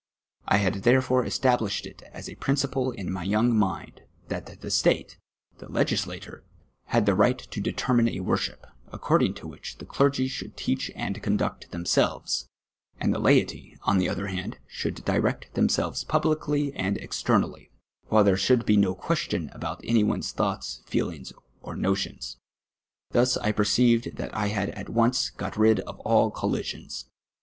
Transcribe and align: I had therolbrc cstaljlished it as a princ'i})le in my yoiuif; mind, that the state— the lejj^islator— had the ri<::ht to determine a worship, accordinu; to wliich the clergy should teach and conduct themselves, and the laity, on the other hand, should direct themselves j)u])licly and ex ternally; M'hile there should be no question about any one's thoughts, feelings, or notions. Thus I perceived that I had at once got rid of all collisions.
I 0.47 0.57
had 0.57 0.81
therolbrc 0.81 1.27
cstaljlished 1.29 1.85
it 1.85 2.01
as 2.11 2.27
a 2.27 2.33
princ'i})le 2.35 2.95
in 2.95 3.11
my 3.11 3.23
yoiuif; 3.23 3.51
mind, 3.53 4.01
that 4.29 4.61
the 4.61 4.71
state— 4.71 5.19
the 5.59 5.67
lejj^islator— 5.67 6.41
had 6.85 7.05
the 7.05 7.11
ri<::ht 7.13 7.51
to 7.51 7.61
determine 7.61 8.09
a 8.09 8.21
worship, 8.21 8.65
accordinu; 8.91 9.35
to 9.35 9.47
wliich 9.47 9.77
the 9.77 9.85
clergy 9.85 10.27
should 10.27 10.57
teach 10.57 10.89
and 10.95 11.21
conduct 11.21 11.69
themselves, 11.69 12.47
and 12.99 13.13
the 13.13 13.19
laity, 13.19 13.77
on 13.83 13.99
the 13.99 14.09
other 14.09 14.25
hand, 14.25 14.57
should 14.65 15.05
direct 15.05 15.53
themselves 15.53 16.03
j)u])licly 16.03 16.71
and 16.75 16.97
ex 16.97 17.21
ternally; 17.21 17.69
M'hile 18.11 18.25
there 18.25 18.37
should 18.37 18.65
be 18.65 18.77
no 18.77 18.95
question 18.95 19.51
about 19.53 19.81
any 19.83 20.03
one's 20.03 20.31
thoughts, 20.31 20.81
feelings, 20.87 21.31
or 21.61 21.75
notions. 21.75 22.37
Thus 23.11 23.37
I 23.37 23.51
perceived 23.51 24.15
that 24.15 24.35
I 24.35 24.47
had 24.47 24.69
at 24.71 24.89
once 24.89 25.29
got 25.29 25.55
rid 25.57 25.79
of 25.81 25.99
all 25.99 26.31
collisions. 26.31 27.05